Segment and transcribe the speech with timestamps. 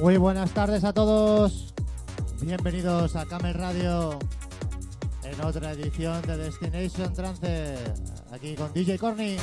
[0.00, 1.72] Muy buenas tardes a todos.
[2.42, 4.18] Bienvenidos a Camel Radio
[5.24, 7.76] en otra edición de Destination Trance.
[8.30, 9.36] Aquí con DJ Corny.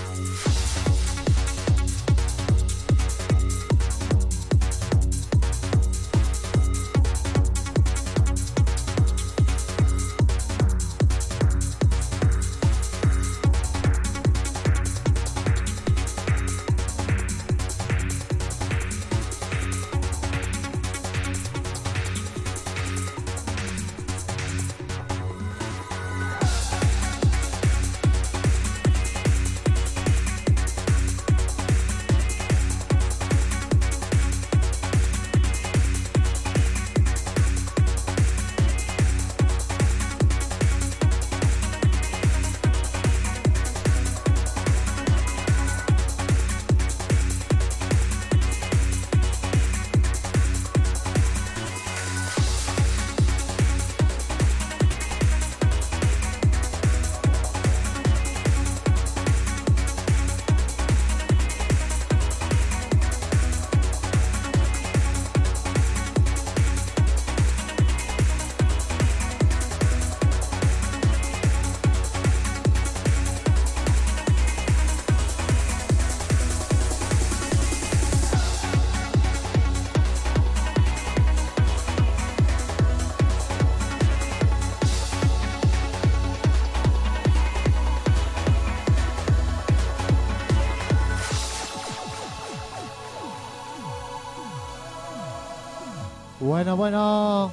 [96.44, 97.52] Bueno, bueno.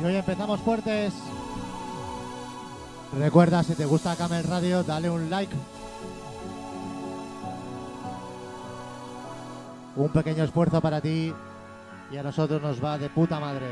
[0.00, 1.12] Y hoy empezamos fuertes.
[3.18, 5.54] Recuerda, si te gusta Camel Radio, dale un like.
[9.96, 11.32] Un pequeño esfuerzo para ti
[12.12, 13.66] y a nosotros nos va de puta madre.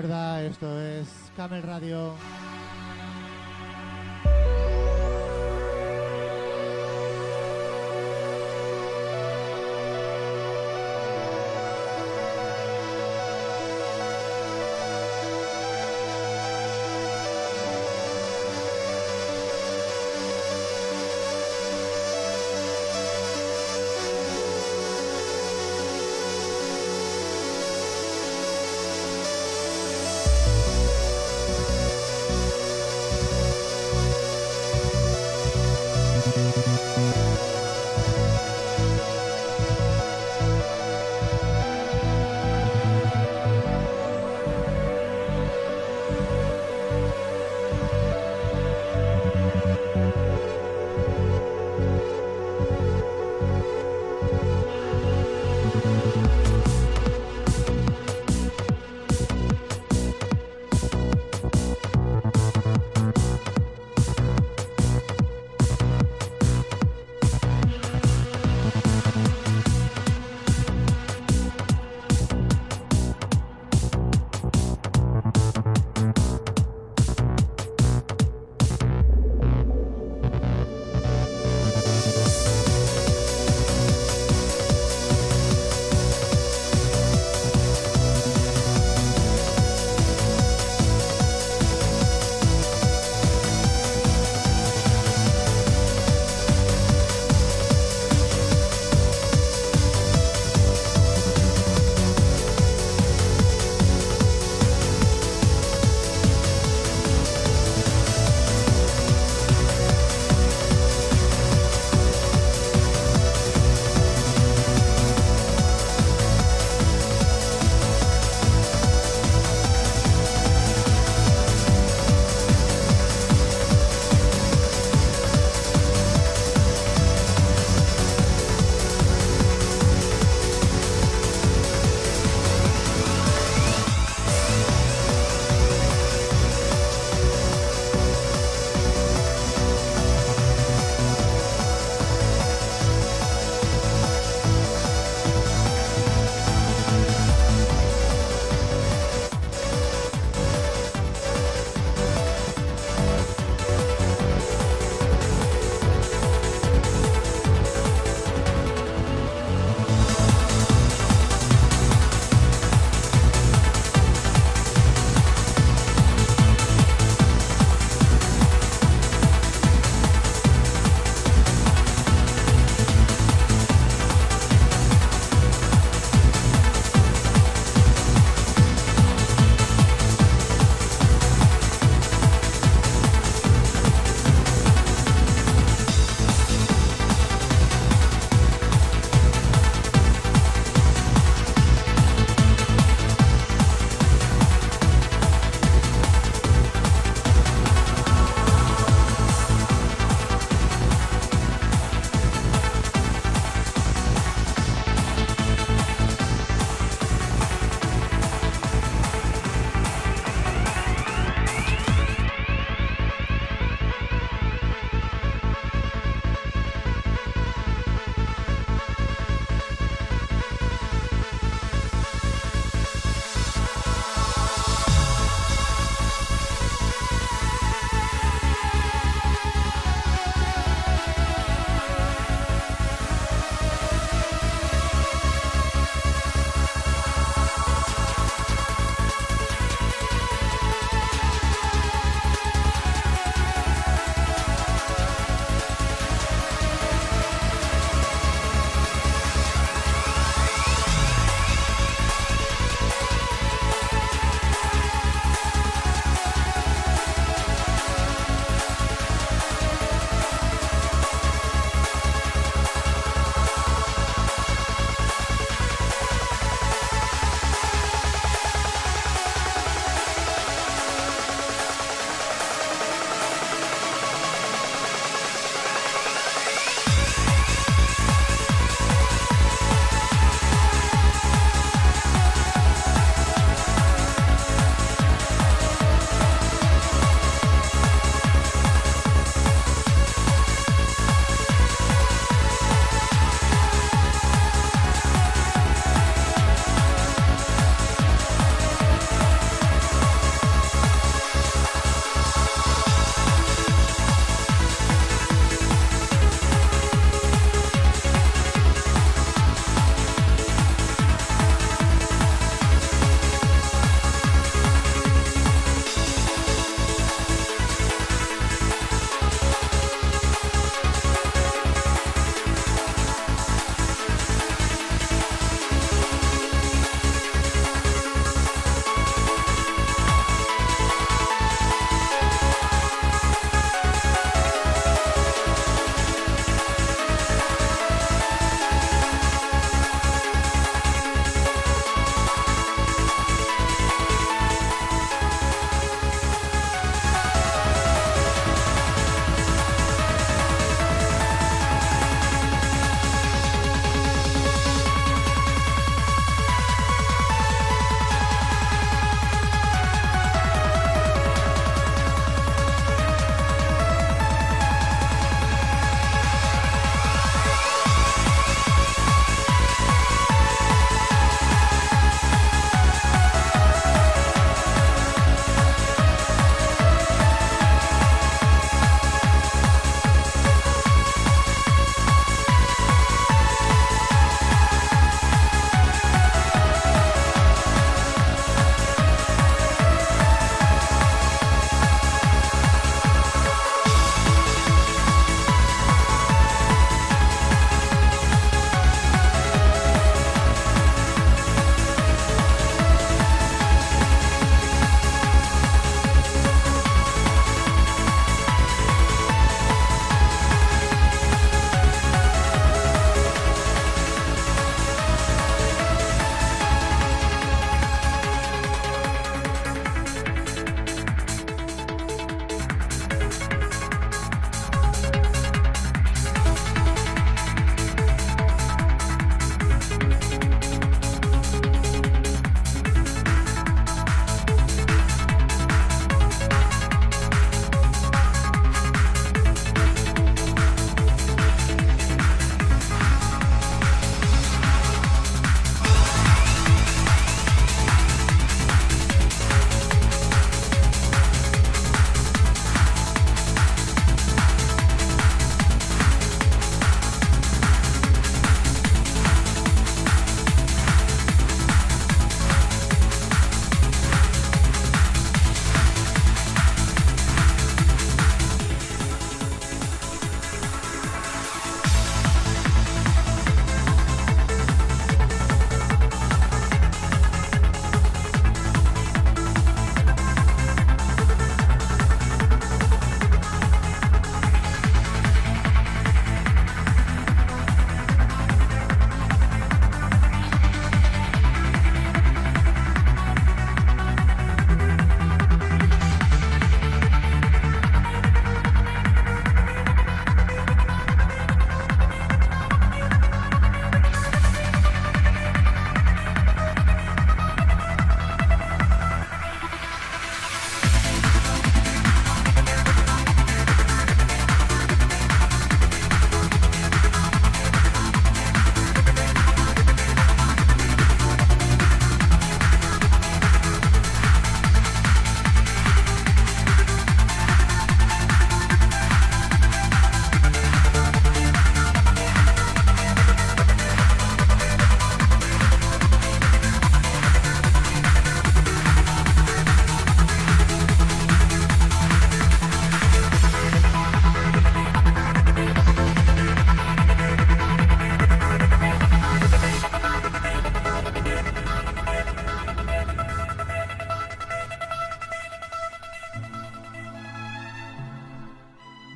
[0.00, 2.14] Esto es Camel Radio.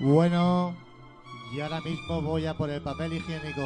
[0.02, 0.74] Bueno,
[1.52, 3.62] y ahora mismo voy a por el papel higiénico.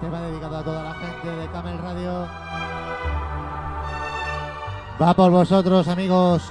[0.00, 2.28] Tema dedicado a toda la gente de Camel Radio.
[5.02, 6.48] Va por vosotros, amigos.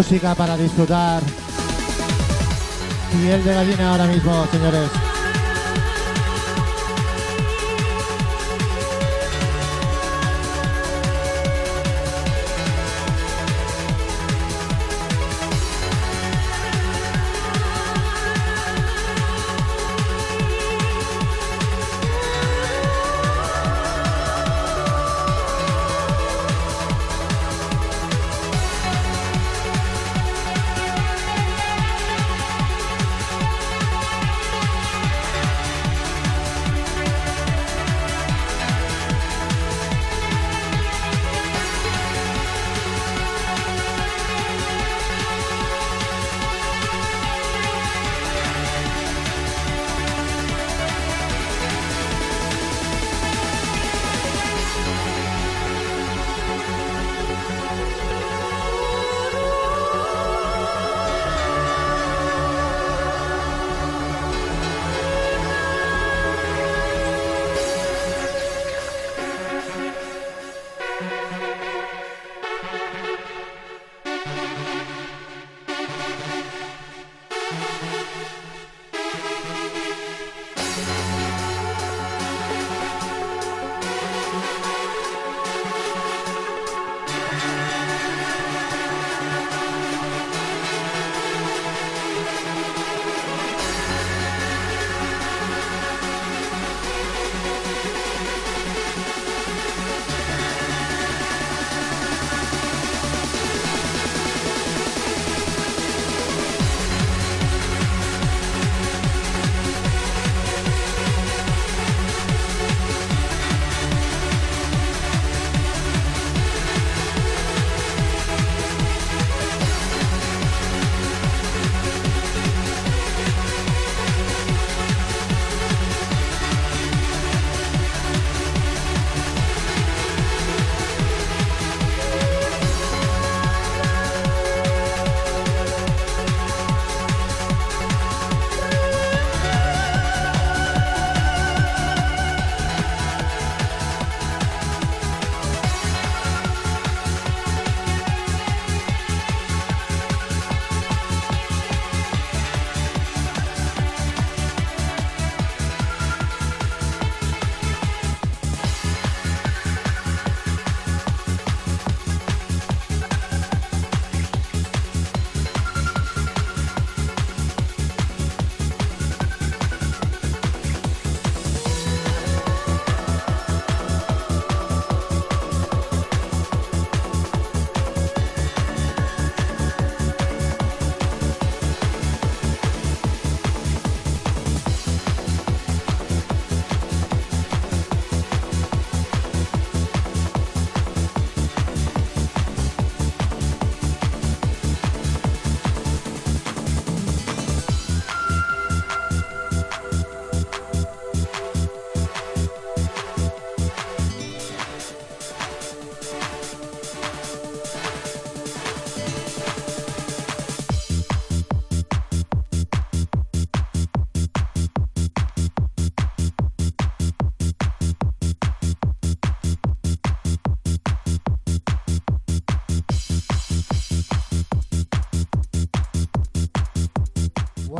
[0.00, 1.22] Música para disfrutar.
[3.12, 5.09] Piel de gallina ahora mismo, señores.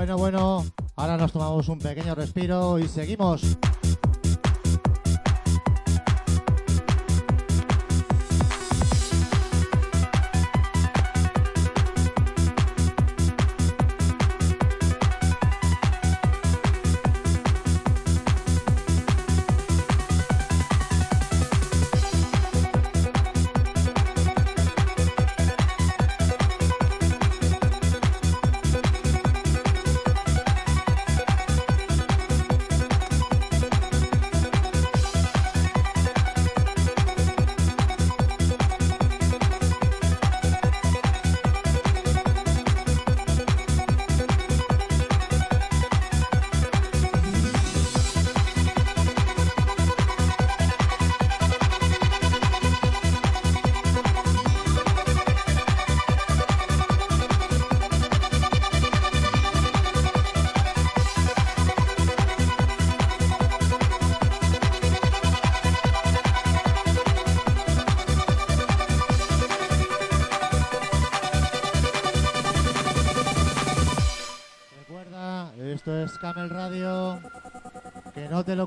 [0.00, 0.64] Bueno, bueno,
[0.96, 3.58] ahora nos tomamos un pequeño respiro y seguimos.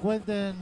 [0.04, 0.54] Cuenten.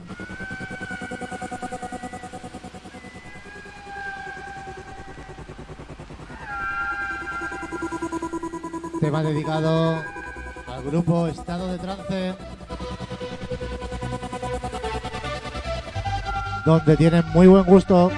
[9.00, 10.00] Tema dedicado
[10.68, 12.34] al grupo Estado de Trance.
[16.64, 18.12] Donde tienen muy buen gusto.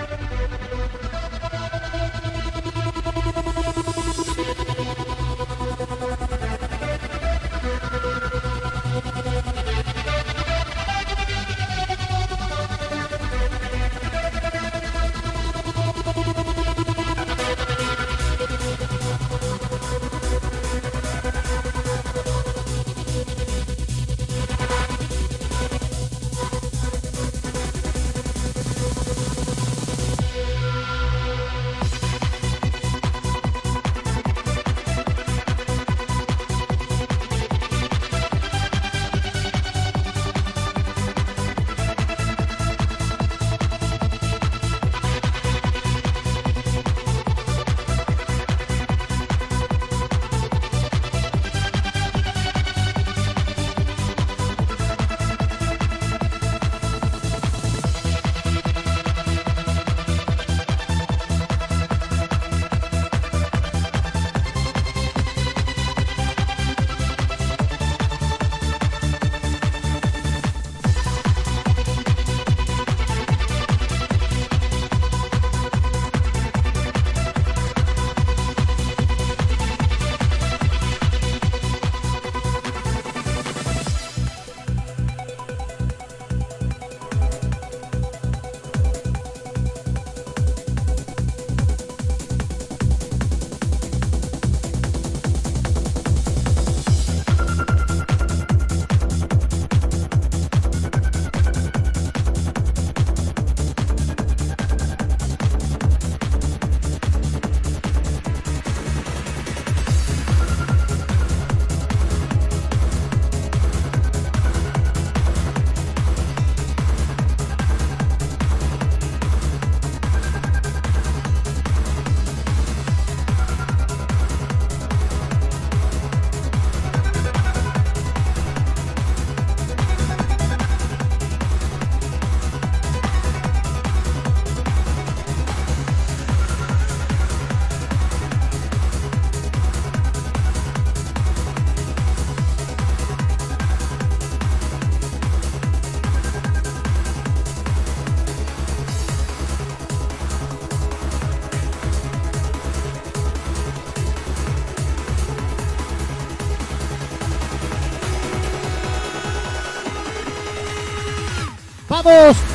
[162.04, 162.53] ¡Vamos!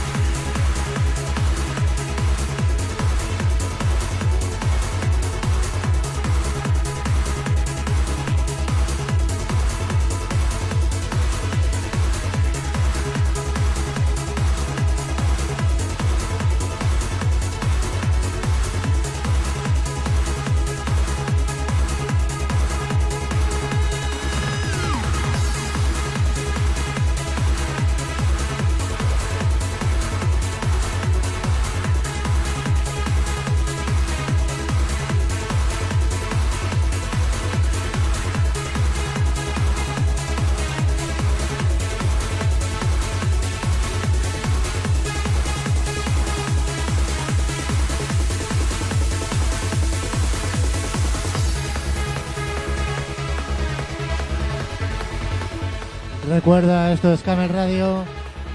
[56.29, 58.03] Recuerda, esto es Camel Radio,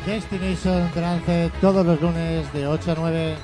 [0.07, 3.35] Destination Trance, todos los lunes de 8 a 9.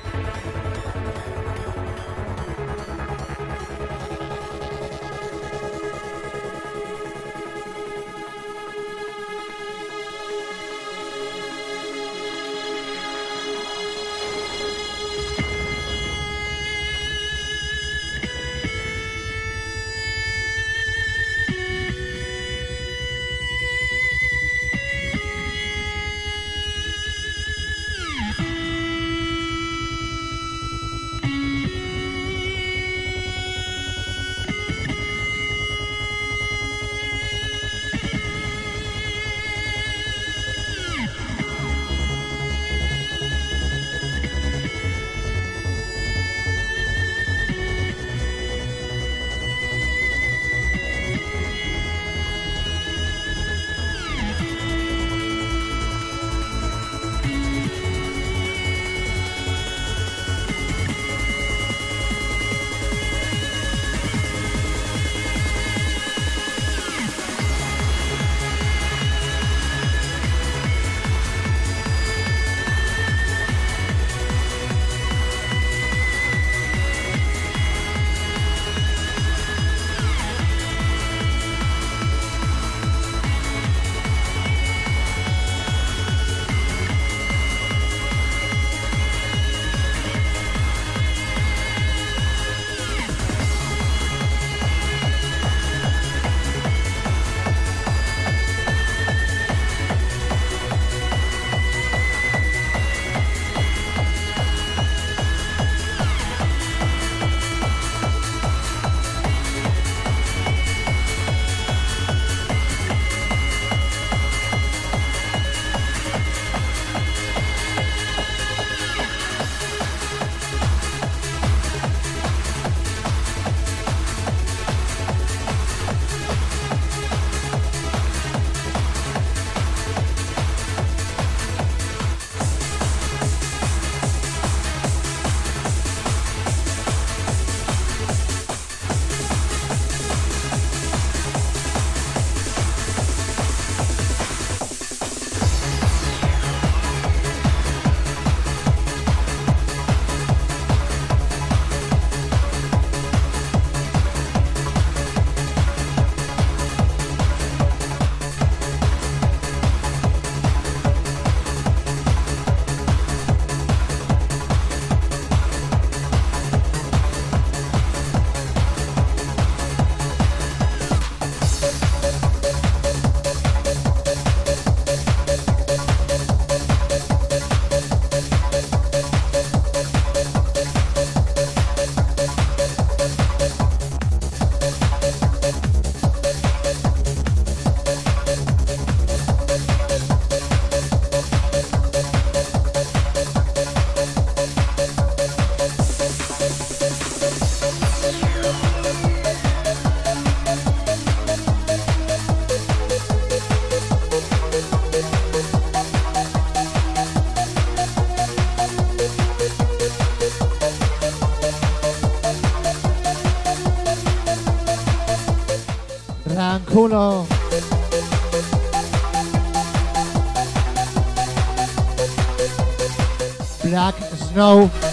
[223.63, 224.90] Black Snow.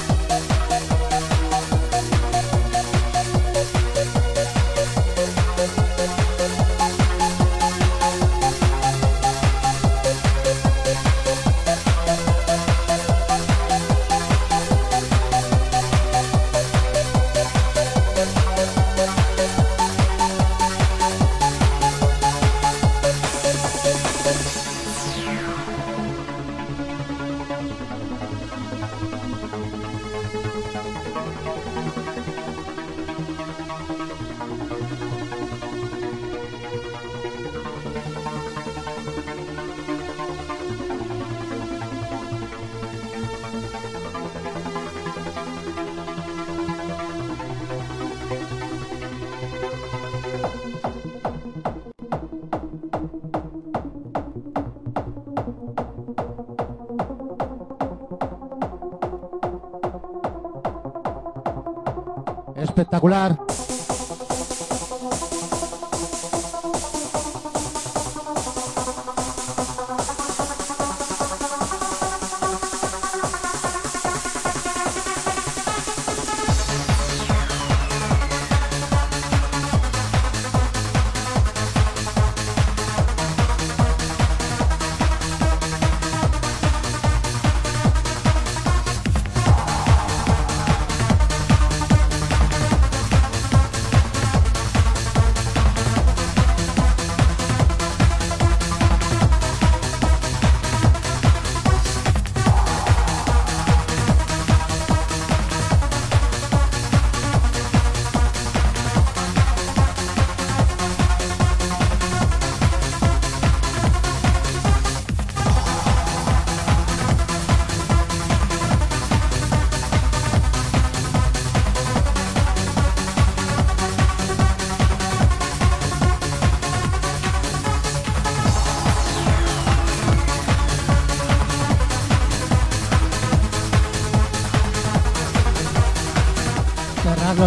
[62.90, 63.37] Espectacular.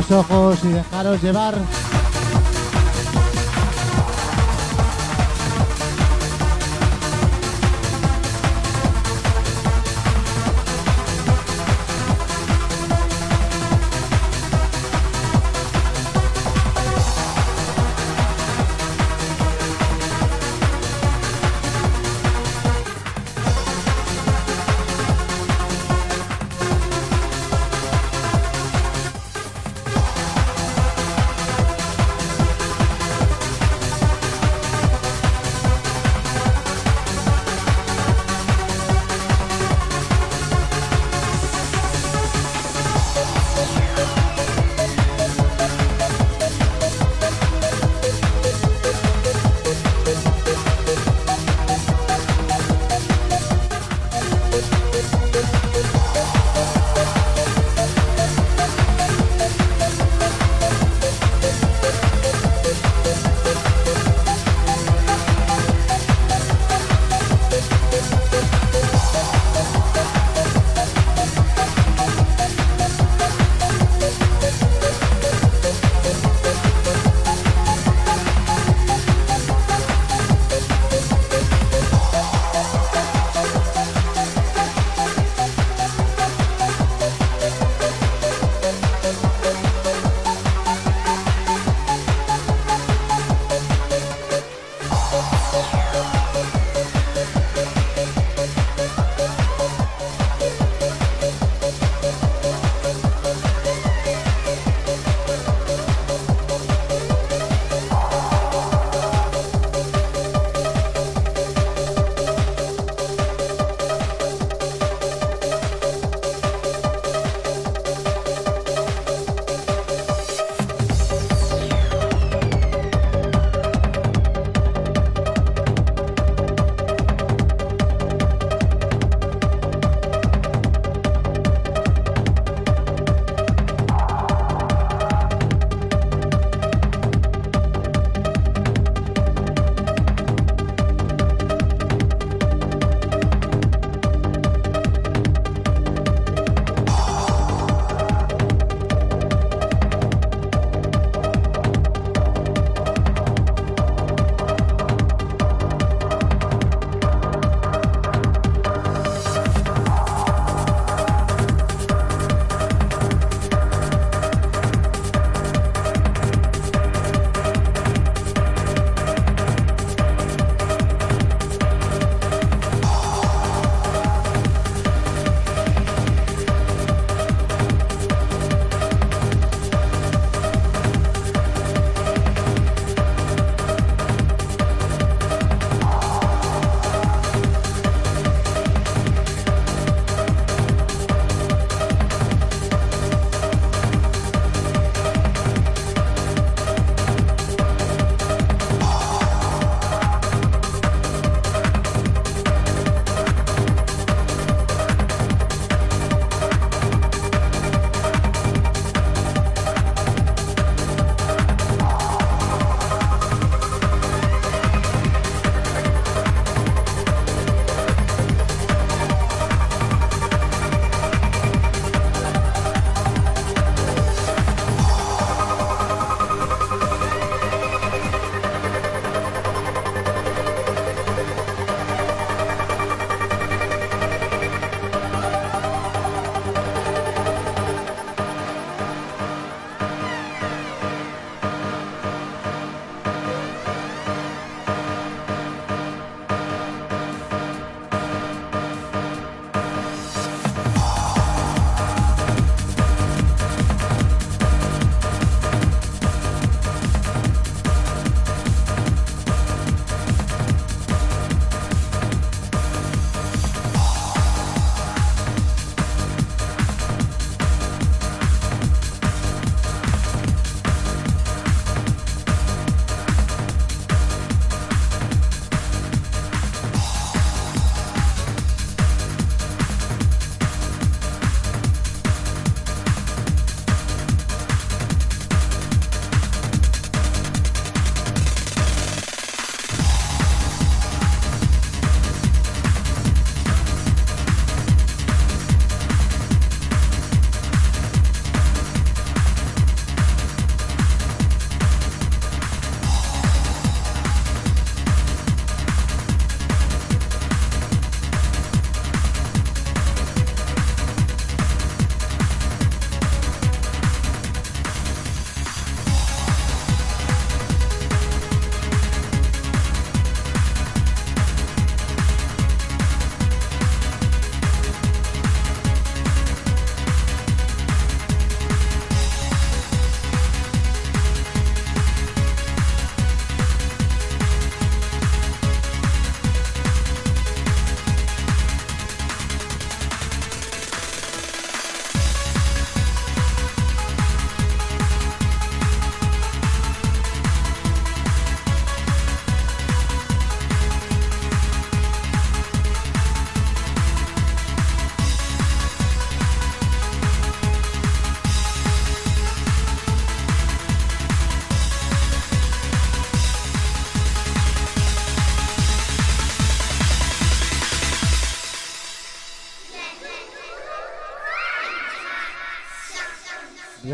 [0.09, 1.55] Los ojos y dejaros llevar.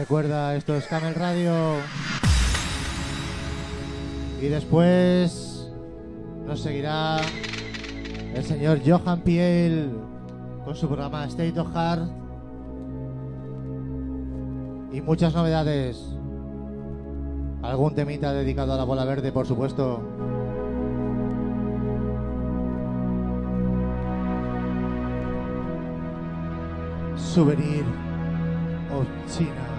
[0.08, 1.52] Recuerda, esto es Camel Radio.
[4.42, 5.70] Y después
[6.46, 7.18] nos seguirá
[8.34, 9.92] el señor Johan Piel
[10.64, 12.10] con su programa State of Heart.
[14.94, 16.02] Y muchas novedades.
[17.62, 20.02] Algún temita dedicado a la bola verde, por supuesto.
[27.18, 27.84] Souvenir
[28.90, 29.77] of China.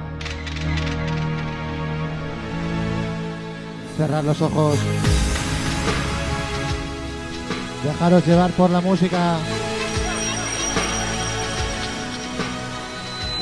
[3.98, 4.78] Cerrar los ojos.
[7.82, 9.38] Dejaros llevar por la música.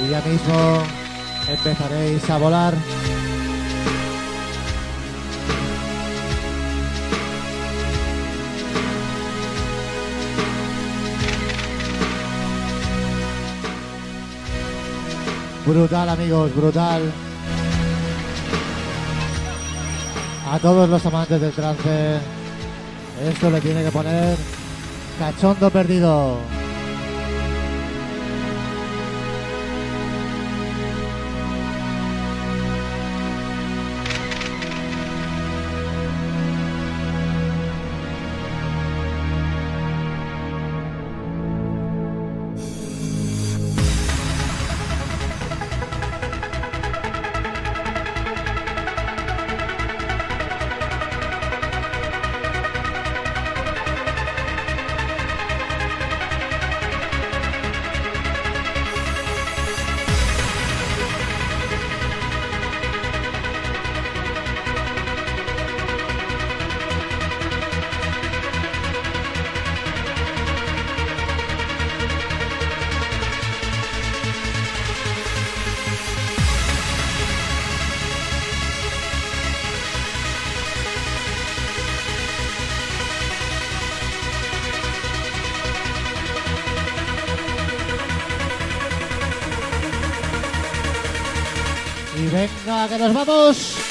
[0.02, 0.82] Y ya mismo
[1.46, 2.74] empezaréis a volar.
[15.66, 17.25] Brutal amigos, brutal.
[20.48, 22.18] A todos los amantes del trance,
[23.28, 24.36] esto le tiene que poner
[25.18, 26.36] cachondo perdido.
[92.88, 93.85] Que nos vamos.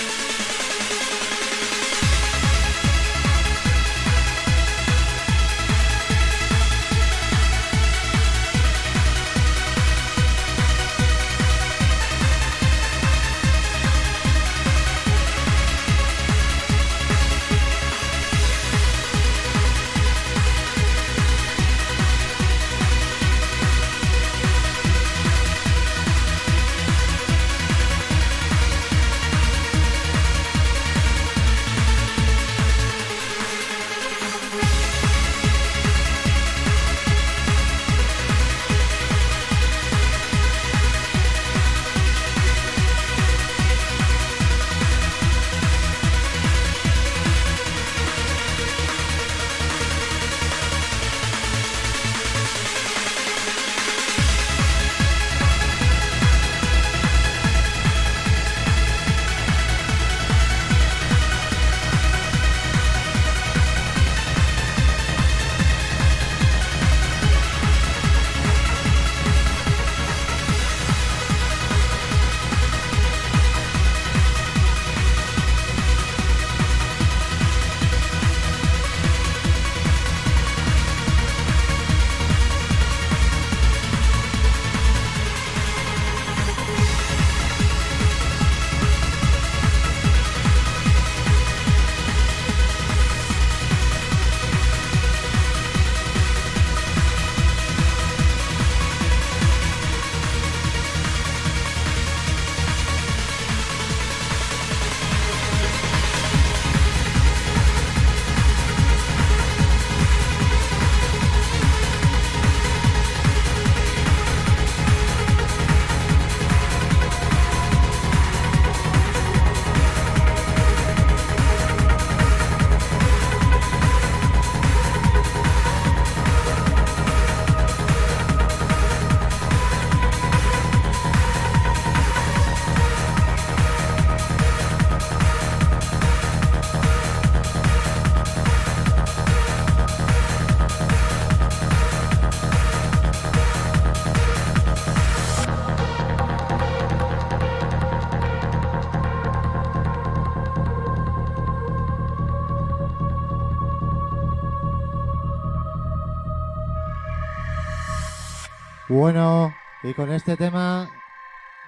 [158.95, 160.89] Bueno, y con este tema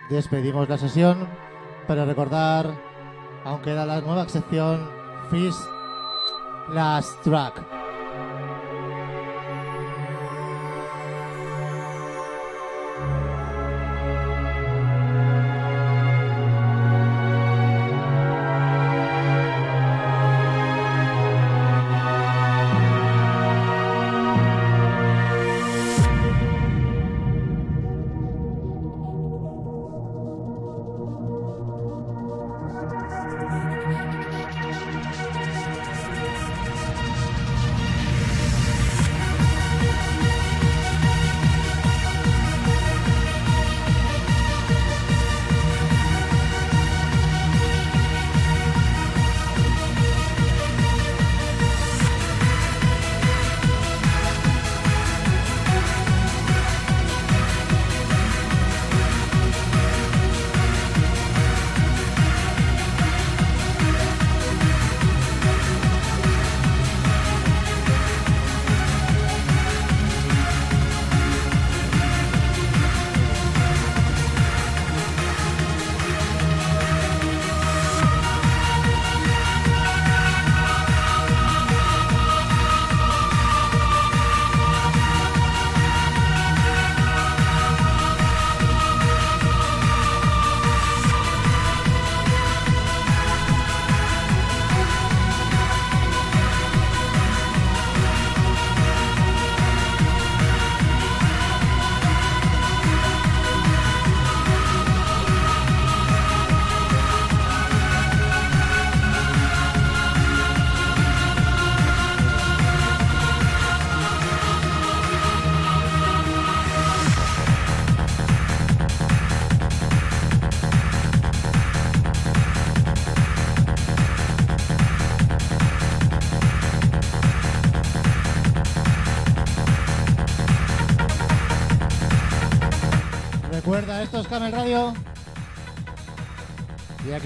[0.10, 1.28] despedimos la sesión,
[1.86, 2.74] pero recordar,
[3.44, 4.90] aunque era la nueva sección
[5.30, 5.58] Fish
[6.70, 7.77] Last Track.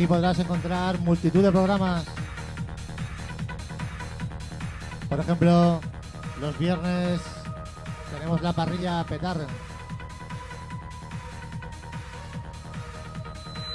[0.02, 2.04] Aquí podrás encontrar multitud de programas.
[5.08, 5.80] Por ejemplo,
[6.40, 7.22] los viernes
[8.12, 9.46] tenemos la parrilla Petar.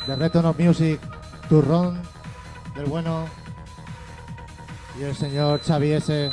[0.09, 1.01] De Return of Music,
[1.49, 2.03] Turrón,
[2.75, 3.27] del bueno.
[4.99, 6.33] Y el señor Xavi S.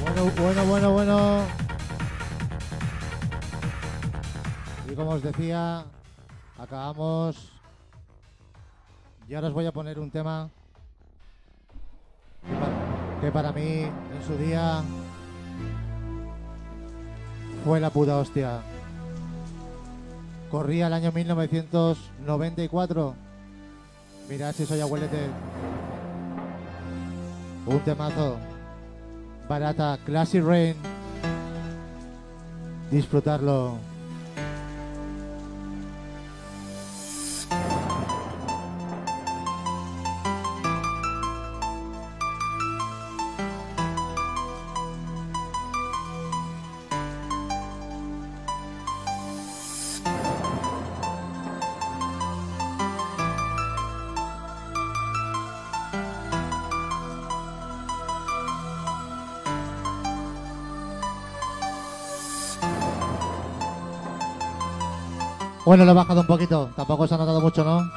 [0.00, 1.63] Bueno, bueno, bueno, bueno.
[4.94, 5.86] Como os decía,
[6.58, 7.50] acabamos.
[9.28, 10.48] Y ahora os voy a poner un tema
[13.20, 14.82] que para, mí en su día
[17.64, 18.60] fue la puta hostia.
[20.50, 23.14] Corría el año 1994.
[24.28, 25.30] Mirad si soy abuelete.
[27.66, 28.36] Un temazo.
[29.48, 30.76] Barata, Classy Rain.
[32.90, 33.93] Disfrutarlo.
[65.64, 66.68] Bueno, lo he bajado un poquito.
[66.76, 67.90] Tampoco se ha notado mucho, ¿no?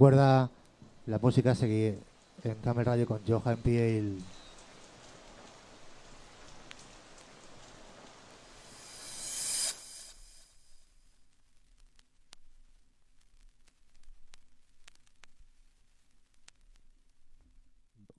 [0.00, 0.48] Recuerda
[1.04, 1.98] la música seguir
[2.42, 4.18] en Camel Radio con Johan Piel.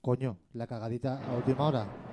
[0.00, 2.11] Coño, la cagadita a última hora.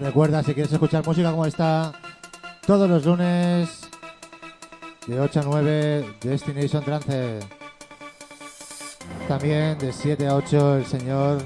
[0.00, 1.92] Recuerda, si quieres escuchar música como esta,
[2.66, 3.80] todos los lunes
[5.06, 7.40] de 8 a 9, Destination Trance.
[9.28, 11.42] También de 7 a 8, el señor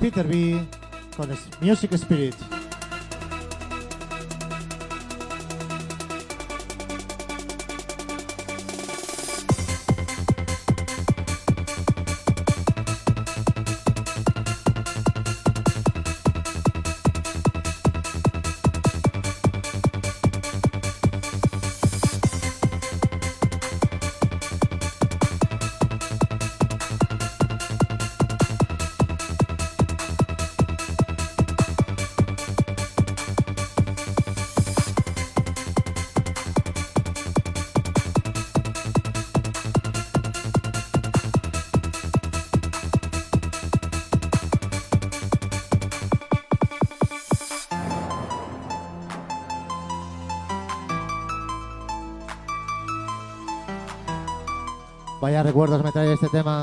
[0.00, 0.64] Peter B
[1.16, 1.28] con
[1.60, 2.53] Music Spirit.
[56.14, 56.53] Este tema.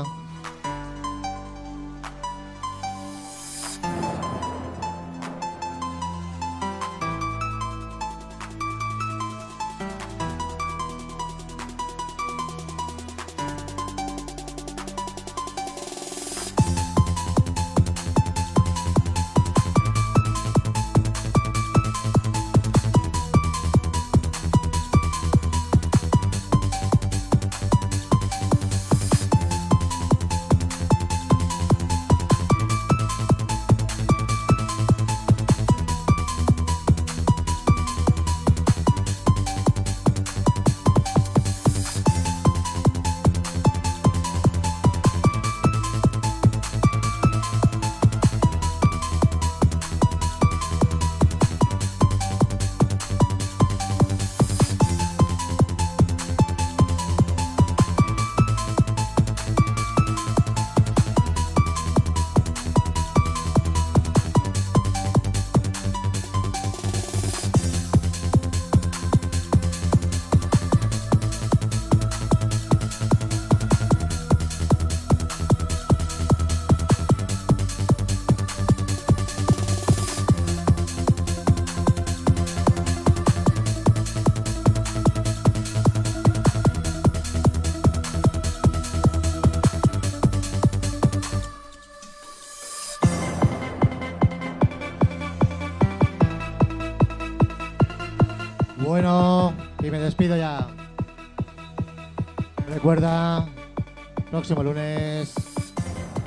[104.42, 105.34] Próximo lunes,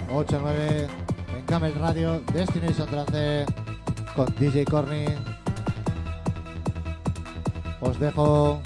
[0.09, 0.87] 8 a 9,
[1.37, 3.45] en Camel Radio, Destination Trance,
[4.15, 5.03] con DJ Corny.
[7.81, 8.61] Os dejo.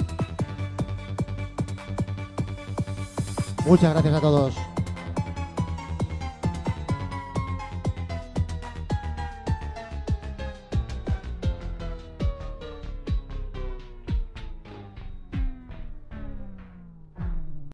[3.66, 4.69] Muchas gracias a todos.